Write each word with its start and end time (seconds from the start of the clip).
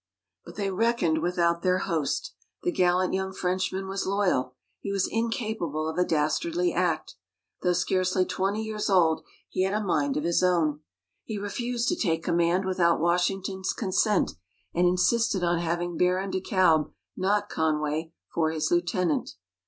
But 0.43 0.55
they 0.55 0.71
reckoned 0.71 1.19
without 1.21 1.61
their 1.61 1.77
host. 1.77 2.33
The 2.63 2.71
gallant 2.71 3.13
young 3.13 3.31
Frenchman 3.33 3.87
was 3.87 4.07
loyal. 4.07 4.55
He 4.79 4.91
was 4.91 5.07
incapable 5.07 5.87
of 5.87 5.99
a 5.99 6.03
dastardly 6.03 6.73
act. 6.73 7.13
Though 7.61 7.73
scarcely 7.73 8.25
twenty 8.25 8.63
years 8.63 8.89
old, 8.89 9.23
he 9.47 9.61
had 9.61 9.75
a 9.75 9.79
mind 9.83 10.17
of 10.17 10.23
his 10.23 10.41
own. 10.41 10.79
He 11.23 11.37
refused 11.37 11.87
to 11.89 11.95
take 11.95 12.23
command 12.23 12.65
without 12.65 12.99
Washington's 12.99 13.73
consent; 13.73 14.31
and 14.73 14.87
insisted 14.87 15.43
on 15.43 15.59
having 15.59 15.97
Baron 15.99 16.31
de 16.31 16.41
Kalb, 16.41 16.91
not 17.15 17.47
Conway, 17.47 18.11
for 18.33 18.49
his 18.49 18.71
lieutenant. 18.71 19.35